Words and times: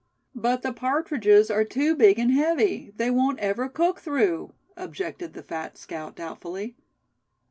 "But 0.33 0.63
the 0.63 0.73
partridges 0.73 1.51
are 1.51 1.63
too 1.63 1.95
big 1.95 2.17
and 2.17 2.31
heavy; 2.31 2.91
they 2.95 3.11
won't 3.11 3.37
ever 3.37 3.69
cook 3.69 3.99
through?" 3.99 4.51
objected 4.75 5.33
the 5.35 5.43
fat 5.43 5.77
scout, 5.77 6.15
doubtfully. 6.15 6.75